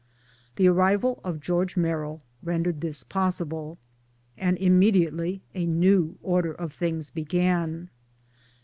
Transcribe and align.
The 0.55 0.65
arrival 0.67 1.21
of 1.23 1.39
George 1.39 1.77
Merrill 1.77 2.21
rendered 2.41 2.81
this 2.81 3.03
possible. 3.03 3.77
And 4.35 4.57
immediately 4.57 5.43
a 5.53 5.67
new 5.67 6.17
order 6.23 6.53
of 6.55 6.73
things 6.73 7.11
began. 7.11 7.91